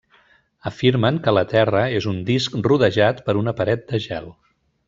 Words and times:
Afirmen 0.69 1.19
que 1.27 1.33
la 1.39 1.43
Terra 1.51 1.83
és 1.99 2.09
un 2.13 2.19
disc 2.33 2.57
rodejat 2.71 3.23
per 3.29 3.39
una 3.45 3.57
paret 3.63 3.89
de 3.93 4.05
gel. 4.11 4.35